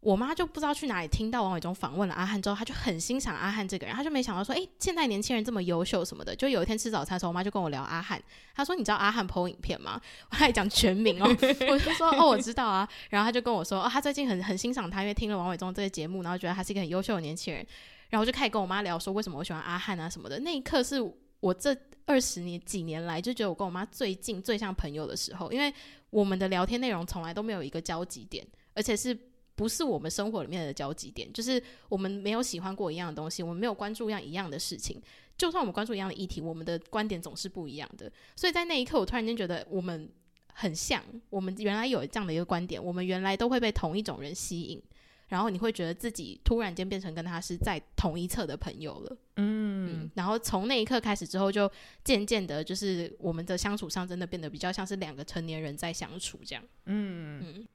[0.00, 6.36] 我妈就不知道去哪里听到王伟忠访问了阿汉之后，她就很欣赏阿汉这个人，她就没想到说，诶、现在年轻人这么优秀什么的。
[6.36, 8.22] 就有一天吃早餐的时候，我妈就跟我聊阿汉，
[8.54, 11.26] 她说：“你知道阿汉 po 影片吗？”我还讲全名哦，
[11.68, 17.66] 我就说：“哦，我知道啊。”然后她就跟我说：“哦，她最近很很欣赏他，因为听了王伟忠这个节目，然后觉得他是一个很优秀的年轻人。”
[18.08, 20.38] 然后就开始跟我妈聊说为什么我喜欢阿汉啊什么的。
[20.38, 20.96] 那一刻是
[21.40, 25.74] 我这二十年几年来就觉得我跟我妈最近最像朋友的时候，因为
[26.10, 29.18] 我们的聊天内容从来都没有一个交集点，而且是。
[29.58, 35.02] 不是我们生活里面的交集点，就是我们没有喜欢过一样的东西，我们没有关注一样一样的事情。
[35.36, 38.10] 就算我们关注一样的议题，我们的观点总是不一样的。
[38.36, 40.08] 所以在那一刻，我突然间觉得我们
[40.54, 41.02] 很像。
[41.28, 44.80] 我们原来有这样的一个观点，我们原来都会被同一种人吸引，
[45.28, 49.16] 然后你会觉得自己突然间变成跟他是在同一侧的朋友了。
[49.36, 51.70] 嗯，嗯，然后从那一刻开始之后，就
[52.04, 56.64] 渐渐的，就是我们的相处上真的变得比较像是两个成年人在相处这样。
[56.86, 57.68] 嗯嗯。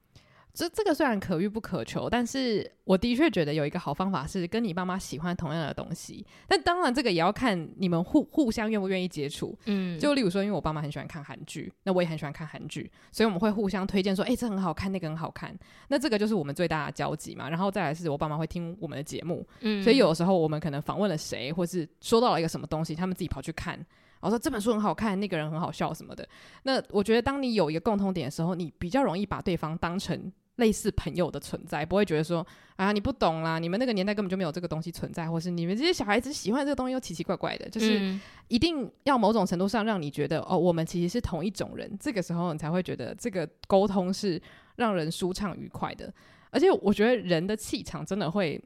[0.53, 6.23] 这这个虽然可遇不可求，但是我的确觉得有一个好方法是跟你爸妈喜欢同样的东西。
[6.47, 9.57] 但当然，这个也要看你们互互相愿不愿意接触。
[9.65, 15.57] 嗯，就例如说，因为我爸妈很喜欢看韩剧，那我也很喜欢看韩剧，所以我们会互相推荐说，哎，这很好看，那个很好看。
[15.87, 17.49] 那这个就是我们最大的交集嘛。
[17.49, 23.85] 然后再来是我爸妈会听我们的节目，嗯，所以有的时候我们可能访问了谁，或是说到了一个什么东西，他们自己跑去看，然
[24.21, 26.29] 后说这本书很好看，那个人很好笑什么的。
[26.61, 30.31] 那我觉得，当你有一个共同点的时候，你比较容易把对方当成。
[30.57, 44.39] 类似朋友的存在，不会觉得说啊，你不懂啦，你们那个年代根本就没有这个东西存在，或是你们这些小孩子喜欢这个东西又奇奇怪怪的，就是一定要某种程度上让你觉得哦，我们其实是同一种人，这个时候你才会觉得这个沟通是
[44.75, 46.13] 让人舒畅愉快的。
[46.51, 48.63] 而且我觉得人的气场真的会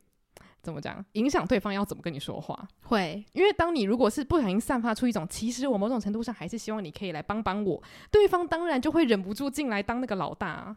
[0.61, 10.75] 怎么讲，影响对方要怎么跟你说话，会，因为当你如果是不小心散发出一种其实我某种程度上还是希望你可以来帮帮我，对方当然就会忍不住进来当那个老大。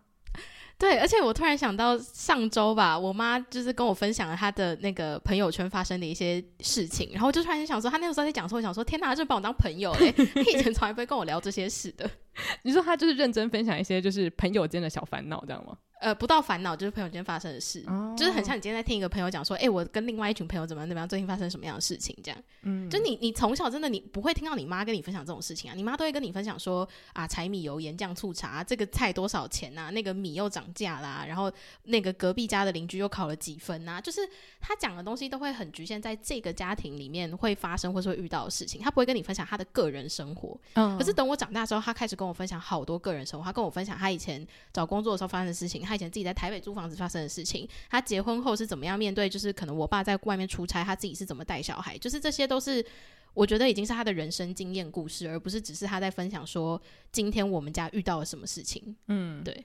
[0.80, 12.10] 对，而且我突然想到上周吧，我妈就是跟我分享了她的那个朋友圈发生的一些事情，然后我就突然想说，她那个时候在讲说，我想说，天哪，就把我当朋友哎，她以前从来不会跟我聊这些事的。
[12.64, 15.76] 你说她就是认真分享一些就是朋友间的小烦恼，这样吗？
[16.00, 18.16] 呃，不到烦恼，就是朋友间发生的事，oh.
[18.16, 22.42] 就是很像你今天在听一个朋友讲说，哎、欸，我跟另外一群朋友怎么样怎么样，最近发生什么样的事情，这样。
[22.62, 31.52] 嗯，就你你从小真的你不会听到你妈跟你分享这种事情啊，你妈都会跟你分享说啊，柴米油盐酱醋茶，这个菜多少钱啊，那个米又涨价啦，然后
[31.84, 34.26] 那个隔壁家的邻居又考了几分啊，就是
[34.58, 40.58] 他讲的东西都会很局限在这个家庭里面会发生或是会遇到的事情，他不会跟你分享他的个人生活。
[40.74, 46.60] 嗯，可是等我长大之后，他开始跟我分享好多个人生活，他跟我分享他以前找工作的时候发生的事情，他以前自己在台北。
[46.60, 49.26] 租房子发生的事情，他结婚后是怎么样面对？
[49.26, 51.96] 就是可能我爸在外面出差，他自己是怎么带小孩？
[51.96, 52.84] 就是这些都是
[53.32, 56.78] 我觉得已经是他的人生经验故事，而不是只是他在分享说
[57.10, 58.94] 今天我们家遇到了什么事情。
[59.08, 59.64] 嗯，对。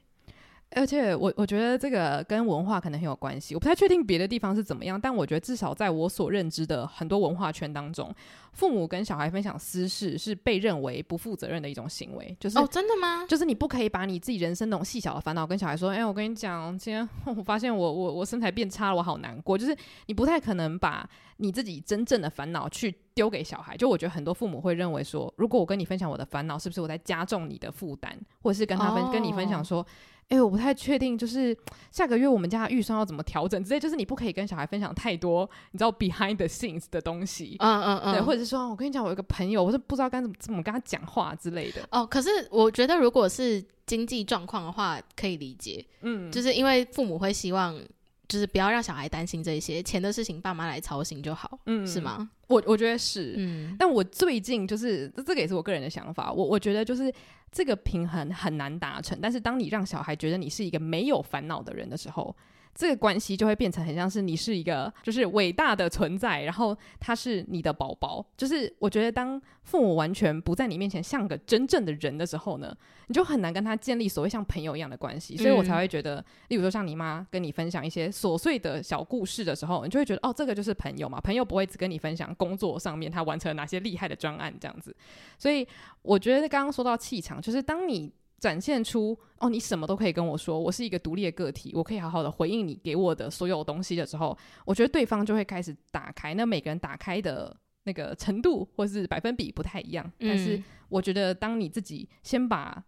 [0.71, 8.13] 而且我我觉得这个跟文化可能很有关系，我不太确定别的地方是怎么样，但我觉得至少在我所认知的很多文化圈当中，
[8.51, 12.35] 父母跟小孩分享私事是被认为不负责任的一种行为。
[12.39, 13.25] 就是哦，真的吗？
[13.25, 19.57] 就是你不可以把你自己人生那种细小的烦恼跟小孩说，哎、欸，我跟你讲，今天 我发现我我我身材变差了，我好难过。
[19.57, 19.73] 就是
[20.07, 23.77] 你不太可能把你自己真正的烦恼去丢给小孩。
[23.77, 29.85] 就我觉得很多父母会认为说，如果我跟你分享我的烦恼，是不是我在加重你的负担，或者是跟他分、哦、跟你分享说。
[30.29, 31.55] 哎、欸，我不太确定，就是
[31.91, 41.81] 下个月我们家的预算要怎么调整之类，就是你不可以跟小孩分享太多，你知道 behind the scenes 的东西，嗯嗯嗯，对，或者是说，我跟你讲，我有一个朋友，我是不知道该怎么怎么跟他讲话之类的。
[41.91, 47.79] 哦，可是我觉得如果是经济状况的话，可以理解，嗯，就是因为父母会希望。
[48.27, 52.29] 就是不要让小孩担心这些钱的事情，爸妈来操心就好，嗯，是吗？
[52.47, 57.13] 我我觉得是，嗯，但我最近就是这个也是我个人的想法，我我觉得就是
[57.51, 62.35] 这个平衡很难达成，但是当你让小孩觉得你是一个没有烦恼的人的时候。
[62.75, 68.23] 这个关系就会变成很像是你是一个就是伟大的存在，然后他是你的宝宝。
[68.35, 72.75] 就是我觉得当父母完全不在你面前像个真正的人的时候呢，
[73.07, 75.37] 你就很难跟他建立所谓像朋友一样的关系。
[75.37, 81.21] 所以我才会觉得，嗯、例如说像你妈跟你分享一些琐碎的小故事的时候，你就会觉得哦，这个就是朋友嘛。
[81.21, 84.93] 朋友不会只跟你分享工作上面他完成了哪些厉害的专案这样子。
[85.37, 85.65] 所以
[86.01, 88.11] 我觉得刚刚说到气场，就是当你。
[88.39, 96.33] 展现出哦，你什么都可以跟我说，我是一个独立的个体，我可以好好的回应你给我的所有东西的时候，我觉得对方就会开始打开。
[96.33, 102.83] 那每个人打开的那个程度或是百分比不太一样，嗯，但是我觉得当你自己先把。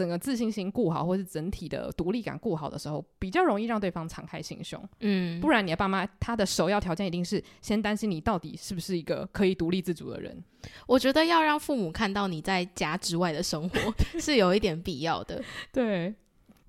[0.00, 4.82] 整个自信心顾好，或是整体的独立感顾好的时候，比较容易让对方敞开心胸。
[5.00, 10.42] 嗯，不然你的爸妈他的首要条件一定是先担心你到底是不是一个可以独立自主的人。
[10.86, 15.44] 我觉得要让父母看到你在家之外的生活 是有一点必要的。
[15.70, 16.14] 对。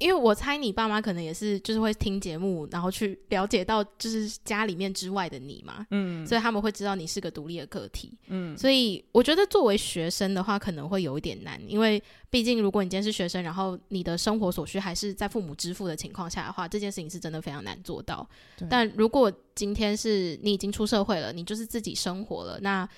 [0.02, 18.28] 因为我猜你爸妈可能也是，就是会听节目，然后去了解到就是家里面之外的你嘛，嗯，所以他们会知道你是个独立的个体，嗯，所以我觉得作为学生的话，可能会有一点难，因为毕竟如果你今天是学生，然后你的生活所需还是在父母支付的情况下的话，这件事情是真的非常难做到。
[18.68, 22.90] 但如果今天是你已经出社会了，你就是自己生活了，那。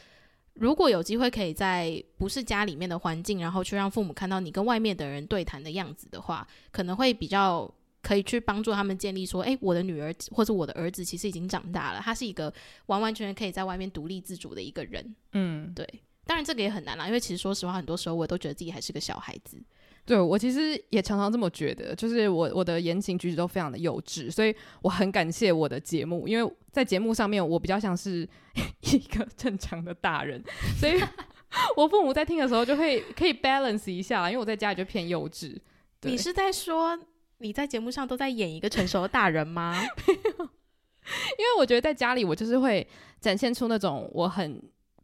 [0.54, 7.70] 如果有机会可以在不是家里面的环境，然后去让父母看到你跟外面的人对谈的样子的话，可能会比较
[8.02, 12.54] 可以去帮助他们建立说，哎，我的女儿或者我的儿子其实已经长大了，他是一个
[12.86, 15.16] 完完全全可以在外面独立自主的一个人。
[15.32, 15.88] 嗯，对。
[16.26, 19.62] 当然这个也很难啦，因为其实说实话，很多时候我都觉得自己还是个小孩子。
[20.06, 28.28] 对，我其实也常常这么觉得，就是我我的言行举止都非常的幼稚，所以我很感谢我的节目，因为在节目上面我比较像是
[28.92, 30.44] 一个正常的大人，
[30.78, 31.02] 所以
[31.78, 35.58] 我父母在听的时候就会可以 balance 一下，因为我在家里就偏幼稚。
[36.02, 37.00] 你是在说
[37.38, 39.74] 你在节目上都在演一个成熟的大人吗？
[40.08, 42.86] 因为我觉得在家里我就是会
[43.22, 44.62] 展现出那种我很。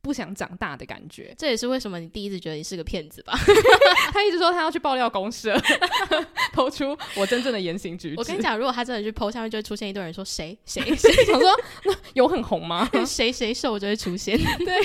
[0.10, 3.38] 不想长大的感觉，这也是为什么你第一次觉得你是个骗子吧？
[4.12, 5.56] 他一直说他要去爆料公社，
[6.52, 8.16] 偷出我真正的言行举止。
[8.18, 11.52] 我跟你讲，如果他真的去 PO，下面就会出现一堆人说谁谁谁，想说
[11.86, 12.90] 那有很红吗？
[13.06, 14.36] 谁谁瘦就会出现。
[14.66, 14.84] 对，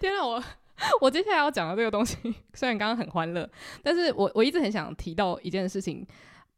[0.00, 0.42] 天哪，我
[1.02, 2.16] 我接下来要讲的这个东西，
[2.54, 3.46] 虽然刚刚很欢乐，
[3.82, 6.06] 但是我我一直很想提到一件事情。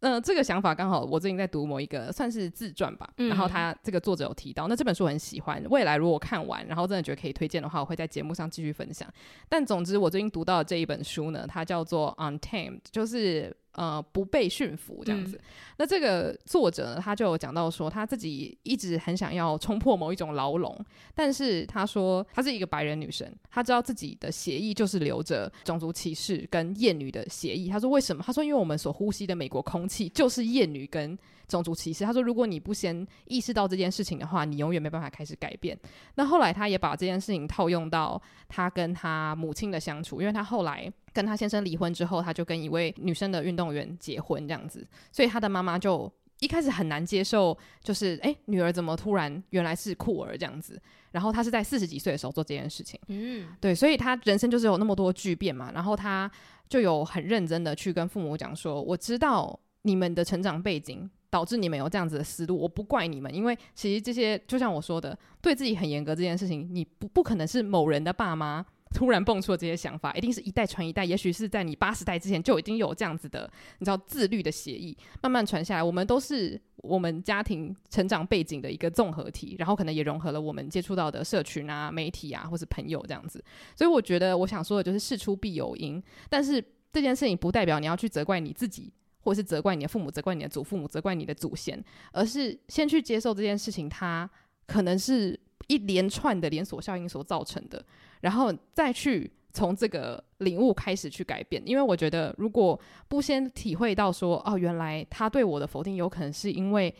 [0.02, 9.08] 嗯、呃，这个想法刚好我最近在读某一个算是自传吧，嗯、然后他这个作者有提到，那这本书我很喜欢，未来如果看完，然后真的觉得可以推荐的话，我会在节目上继续分享。
[9.48, 13.56] 但总之，我最近读到的这一本书呢，它叫做《Untamed》，就是。
[13.72, 15.36] 呃，不被驯服这样子。
[15.36, 15.44] 嗯、
[15.78, 20.78] 那这个作者呢，他就有讲到说，他自己一直很想要冲破某一种牢笼，
[21.14, 27.70] 但是他说，他是一个白人女生，他知道自己的协议就是留着种族歧视跟厌女的协议。
[27.70, 28.22] 他说为什么？
[28.26, 32.04] 他说因为我们所呼吸的美国空气就是厌女跟种族歧视。
[32.04, 35.78] 他说如果你不先意识到这件事情的话，你永远没办法开始改变。
[36.16, 40.92] 那后来他也把这件事情套用到他跟他母亲的相处，因为他后来。
[41.12, 50.80] 跟他先生离婚之后，他就跟一位女生的运动员结婚这样子，所以他的妈妈就一开始很难接受，就是诶，女儿怎么突然原来是酷儿这样子。
[51.12, 55.70] 然后他是在四十几岁的时候做这件事情，嗯，对，所以他人生就是有那么多巨变嘛。
[55.74, 56.30] 然后他
[56.70, 68.64] 就有很认真的去跟父母讲说，我知道你们的成长背景导致你们有这样子的思路，我不怪你们，因为其实这些就像我说的，对自己很严格这件事情，你不不可能是某人的爸妈。
[68.92, 71.04] 突然蹦出了这些想法，一定是一代传一代。
[71.04, 75.82] 也许是在你八十代之前就已经有这样子的，你知道自律的协议慢慢传下来。
[75.82, 83.42] 我们都是我们家庭成长背景的一个综合体，然后可能也融合了我们接触到的社群啊、媒体啊，或是朋友这样子。
[83.74, 86.02] 所以我觉得，我想说的就是事出必有因。
[86.28, 88.92] 但是这件事情不代表你要去责怪你自己。
[89.24, 91.80] 或者是责怪你的父母、责怪你的祖父母、责怪你的祖先，
[92.10, 94.28] 而是先去接受这件事情，它
[94.66, 95.38] 可能是
[95.68, 97.84] 一连串的连锁效应所造成的，
[98.20, 101.62] 然后再去从这个领悟开始去改变。
[101.64, 106.94] 因为我觉得，如果不先体会到说，哦，原来他对我的否定有可能是因为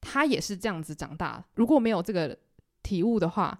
[0.00, 2.36] 他也是这样子长大，如果没有这个
[2.82, 3.58] 体悟的话，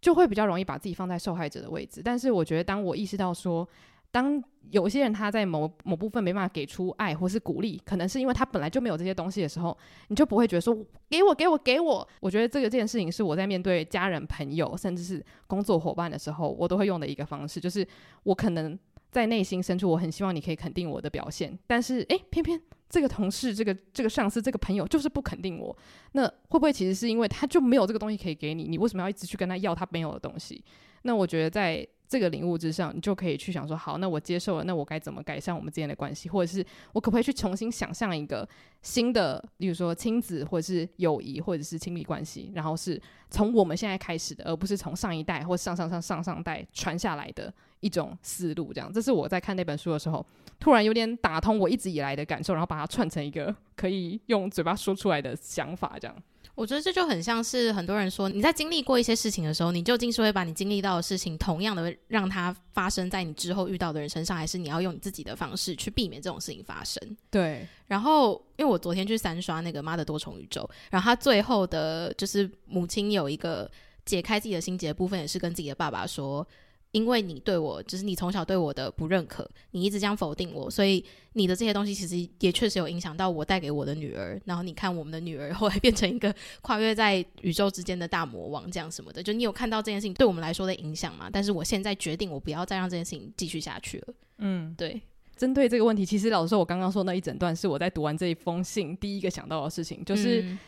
[0.00, 2.00] 就会比较容易把自己放在受害者的位置。
[2.02, 3.68] 但是我觉得，当我意识到说，
[4.12, 9.76] 当有些人他在某某部分没办法给出爱或是鼓励，可能是因为他本来就没有这些东西的时候，
[10.08, 10.76] 你就不会觉得说
[11.08, 12.08] 给我给我给我。
[12.20, 17.86] 我觉得这个这件事情是我在面对家人、朋友，甚至是工作伙伴的时候，我都会用的一个方式，就是
[18.24, 18.78] 我可能
[19.10, 25.76] 在内心深处，我很希望你可以肯定我的表现，但是诶，偏偏这个同事、这个这个上司、这个朋友就是不肯定我，
[26.12, 28.64] 那会不会其实是因为他就没有这个东西可以给你？
[28.64, 30.64] 你为什么要一直去跟他要他没有的东西？
[31.02, 31.86] 那我觉得在。
[32.10, 38.46] 这个领悟之上，你就可以去想说，好，那我接受了，那我该怎么改善我们之间的关系，或者是我可不可以去重新想象一个
[38.82, 43.00] 新的，比如说亲子，或者是友谊，或者是亲密关系，然后是
[43.30, 48.72] 从我们现在开始的，而不是从上一代或上上上上上代传下来的一种思路。
[48.72, 50.26] 这样，这是我在看那本书的时候，
[50.58, 56.16] 突然有点打通我一直以来的感受，然后把它串成一个可以用嘴巴说出来的想法，这样。
[56.60, 67.02] 我觉得这就很像是很多人说，你在经历过一些事情的时候，你究竟是会把你经历到的事情同样的让它发生在你之后遇到的人身上，还是你要用你自己的方式去避免这种事情发生？
[67.30, 67.66] 对。
[67.86, 73.70] 然后，因为我昨天去三刷那个《妈的多重宇宙》，然后他最后的就是母亲有一个
[74.04, 76.46] 解开自己的心结的部分，也是跟自己的爸爸说。
[76.92, 84.40] 因为你对我，就是你从小对我的不认可，你一直这样否定我，所以你的这些东西其实也确实有影响到我带给我的女儿。
[84.44, 91.30] 然后你看，我们的女儿 后来变成一个跨越在宇宙之间的大魔王，这样什么的，就你有看到这件事情对我们来说的影响吗？
[91.32, 94.14] 但是我现在决定，我不要再让这件事情继续下去了。
[94.38, 95.00] 嗯，对。
[95.36, 100.58] 针对这个问题，其实老实说，我刚刚说那一整段是我在读完这一封信第一个想到的事情，就是、嗯、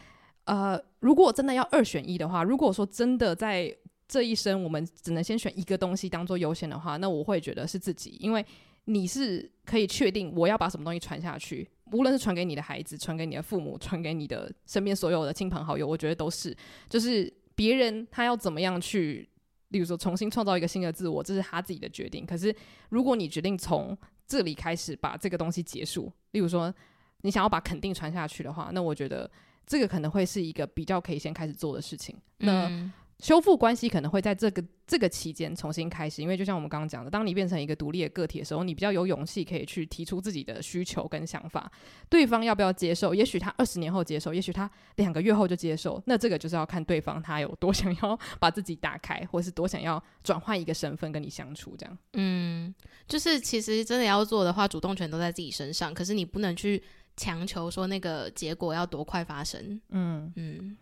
[0.45, 3.77] 呃，如果真的要二选一的话，如果说真的在。
[4.09, 8.45] 这一生我们只能先选一个东西当做优先的话，那我会觉得是自己，因为
[8.85, 16.55] 你是可以确定我要把什么东西传下去，无论是传给你的孩子、传给你的父母、传给你的身边所有的亲朋好友，我觉得都是，
[16.89, 19.27] 就是别人他要怎么样去，
[19.69, 22.27] 例如说重新创造一个新的自我，这是他自己的决定。
[22.27, 22.55] 可是
[22.91, 23.97] 如果你决定从
[24.27, 26.75] 这里开始把这个东西结束，例如说
[27.23, 29.31] 你想要把肯定传下去的话，那我觉得
[29.65, 32.15] 这个可能会是一个比较可以先开始做的事情。
[32.39, 32.93] 那。
[33.23, 41.71] 修复关系可能会在这个这个期间重新开始，因为就像我们刚刚讲的，当你变成一个独立的个体的时候，你比较有勇气可以去提出自己的需求跟想法。
[42.09, 43.15] 对方要不要接受？
[43.15, 46.03] 也许他二十年后接受，也许他两个月后就接受。
[46.05, 51.77] 那这个就是要看对方他有多想要 把自己打开，或是多想要转换一个身份跟你相处。
[51.79, 52.75] 这样，嗯，
[53.07, 56.83] 就是其实真的要做的话，主动权都在自己身上，可是你不能去
[57.17, 59.81] 强求说那个结果要多快发生。
[59.91, 60.77] 嗯嗯。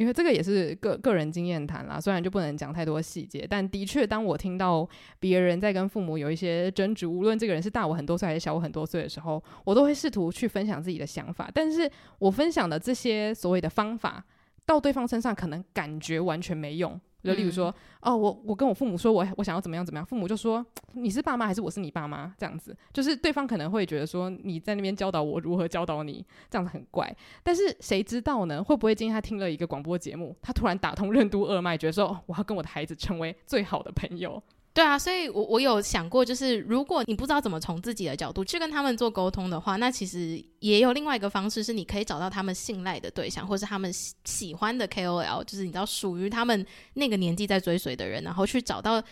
[0.00, 4.88] 因为这个也是个个人经验谈啦，虽然就不能讲太多细节，但的确，当我听到
[5.18, 11.50] 别人在跟父母有一些争执，无论这个人是大我很多岁还是小我很多岁的时候，我都会试图去分享自己的想法。
[11.52, 11.86] 但是
[12.18, 14.24] 我分享的这些所谓的方法，
[14.64, 16.98] 到对方身上可能感觉完全没用。
[17.22, 20.64] 就例如说，嗯、哦，我我跟我父母说我我想要怎么样怎么样，父母就说
[20.94, 27.14] 你是爸妈还是我是你爸妈这样子，就是对方可能会觉得说你在那边教导我如何教导你，这样子很怪。
[27.42, 28.62] 但是谁知道呢？
[28.62, 34.42] 会不会今天他听了一个广播节目，他突然打通任督二脉，觉得说、哦、我要跟我的孩子成为最好的朋友。
[34.72, 46.64] 对啊，所以我我有想过，就是如果你不知道怎么从自己的角度去跟他们做沟通的话，那其实也有另外一个方式，是你可以找到他们信赖的对象，或是他们喜喜欢的 KOL，就是你知道属于他们
[46.94, 49.02] 那个年纪在追随的人，然后去找到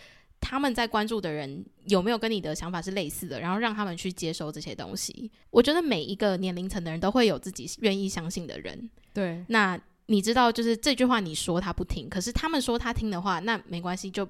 [0.40, 5.28] 他们在关注的人有没有跟你的想法是类似的，然后让他们去接收这些东西。
[5.50, 8.88] 我觉得每一个年龄层的人都会有自己愿意相信的人。
[9.12, 14.26] 对，那你知道，就是这句话你说他不听，可是他们说他听的话，那没关系，就。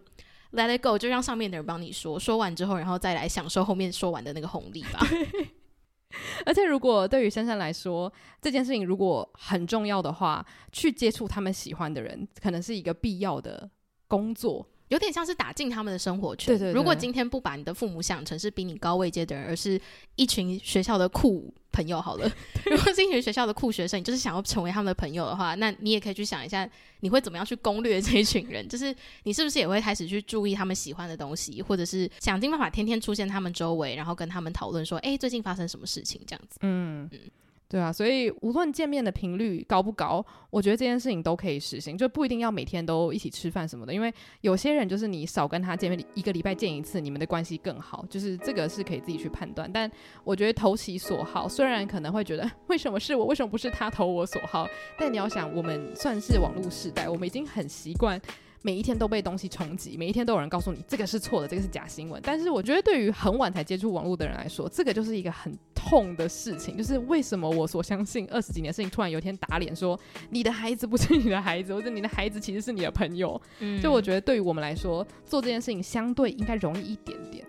[0.53, 5.01] Let it go，就让上面的人帮你说，说完之后，然后再来享受后面说完的那个红利吧。
[6.47, 13.71] 而且，如果对于珊珊来说，这件事情如果很重要的话，去接触他们喜欢的人，可能是一个必要的
[14.07, 14.67] 工作。
[14.89, 16.47] 有点像是打进他们的生活圈。
[16.55, 16.75] 对对对。
[16.75, 19.81] 如果今天不把你的父母想成是比你高位阶的人，而是
[20.17, 22.31] 一群学校的酷朋友好了。
[22.67, 26.69] 如果是一群学校的酷学生，你就是想要成为他们的朋友的话，那你也可以去想一下，
[27.01, 28.67] 你会怎么样去攻略这一群人？
[28.69, 36.59] 就是你是不是也会开始去注意他们喜欢的东西，或者是想尽办法天天出现他们周围，然后跟他们讨论说，哎，最近发生什么事情这样子？
[36.63, 37.21] 嗯嗯。
[37.69, 43.93] 对啊，所以无论见面的频率高不高，我觉得这件事情都可以实行，就不一定要每天都一起吃饭什么的。
[43.93, 44.11] 因为
[44.41, 49.71] 有些人就是你少跟他见面，一个礼拜见一次，你们的关系更好，就是这个是可以自己去判断。
[49.71, 49.91] 但
[50.25, 54.67] 我觉得投其所好，虽然可能会觉得 为什么是我，为什么不是他投我所好，
[54.99, 58.19] 但你要想，我们算是网络时代，我们已经很习惯。
[58.63, 62.21] 每一天都被东西冲击，每一天都有人告诉你这个是错的，这个是假新闻。
[62.25, 66.77] 但是我觉得，对于很晚才接触网络的人来说，这个就是一个很痛的事情。
[66.77, 69.99] 就是为什么我所相信二十几年的事情，突然有一天打脸说
[70.31, 73.41] 你的孩子不是你的孩子，或者你的孩子其实是你的朋友。
[73.61, 77.45] 嗯，就我觉得对于我们来说，做这件事情相对应该容易一点点。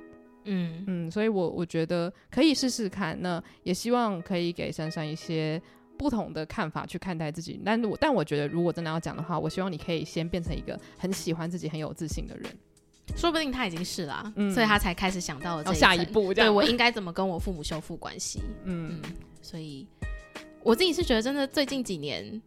[0.46, 3.20] 嗯嗯，所以我我觉得可以试试看。
[3.20, 5.62] 那也希望可以给珊珊一些。
[6.00, 12.50] 不同的看法去看待自己，但我但我觉得，如果真的要讲的话，我希望你可以先变成一个很喜欢自己、很有自信的人。
[13.18, 18.42] 说不定他已经是啦，嗯、所以他才开始想到了这下一步，对我应该怎么跟我父母修复关系。
[18.64, 19.86] 嗯，嗯，所以
[20.64, 22.42] 我自己是觉得，真的最近几年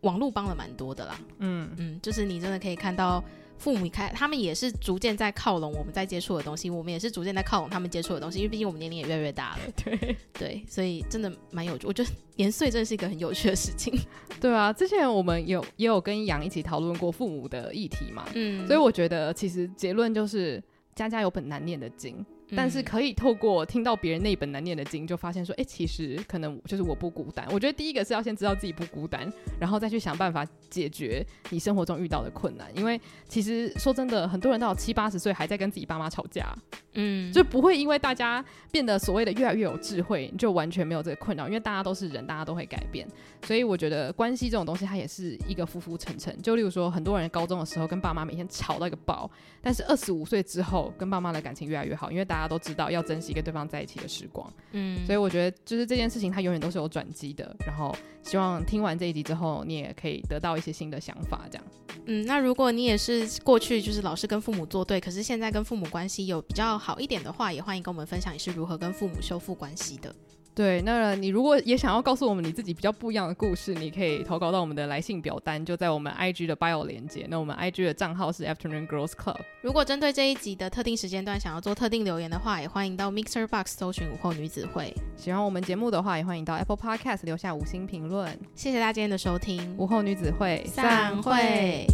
[0.00, 1.20] 网络帮了蛮多的啦。
[1.40, 3.22] 嗯嗯，就是你真的可以看到。
[3.60, 9.58] 父母开，他们也是逐渐在靠拢我们在接触的东西，我们也是逐渐在靠拢他们接触的东西，因为毕竟我们年龄也越来越大了。
[9.84, 13.92] 对对，所以真的蛮有趣，我觉得年岁真的是一个很有趣的事情。
[14.40, 20.62] 对啊，之前我们有也有跟杨一起讨论过父母的议题嘛，嗯，所以我觉得其实结论就是
[20.94, 22.24] 家家有本难念的经。
[22.56, 27.46] 但是可以透过听到别人那本难念的经，就发现说，哎、欸，其实可能就是我不孤单。
[27.50, 32.66] 我觉得第一个是要先知道自己不孤单，然后再去想办法解决你生活中遇到的困难。
[32.76, 36.54] 因为其实说真的，很多人到七八十岁还在跟自己爸妈吵架，
[36.94, 41.46] 嗯，就不会因为大家变得所谓的越来越有智慧，就完全没有这个困扰。
[41.46, 43.06] 因为大家都是人，大家都会改变。
[43.44, 46.36] 所以我觉得关系这种东西，它也是一个浮浮沉沉。
[46.42, 49.30] 就例如说，很多人高中的时候跟爸妈每天吵到一个爆，
[49.62, 54.52] 但是二十五岁之后跟爸妈的感情越来越好，因为大家都知道要珍惜跟对方在一起的时光。
[54.72, 57.54] 嗯，所以我觉得就是这件事情，它永远都是有转机的。
[57.66, 61.66] 然后希望听完这一集之后，你也可以得到一些新的想法，这样。
[62.06, 70.14] 嗯，那如果你也是过去就是老是跟父母作对，可是现在跟父母关系有比较好一点的话，也欢迎跟我们分享你是如何跟父母修复关系的。
[70.60, 77.26] 对，那你如果也想要告诉我们你自己比较不一样的故事，你可以投稿到我们的来信表单，就在我们 IG 的 bio 连接。
[77.30, 79.38] 那我们 IG 的账号是 Afternoon Girls Club。
[79.62, 84.94] 如果针对这一集的特定时间段想要做特定留言的话，也欢迎到 Mixer Box 搜寻午后女子会。
[85.16, 88.38] 喜欢我们节目的话，也欢迎到 Apple Podcast 留下五星评论。
[88.54, 91.86] 谢谢大家今天的收听，午后女子会散会。